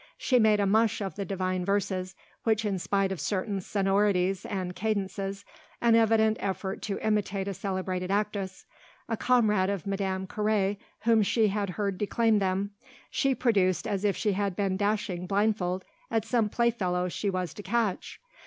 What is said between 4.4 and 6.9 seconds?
and cadences, an evident effort